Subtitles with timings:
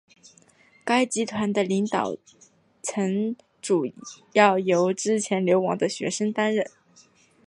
[0.83, 2.17] 该集团的领导
[2.81, 3.85] 层主
[4.33, 6.65] 要由之前流亡的学生担任。